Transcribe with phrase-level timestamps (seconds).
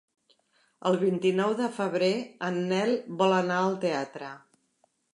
[0.89, 2.11] El vint-i-nou de febrer
[2.49, 4.37] en Nel vol anar al teatre.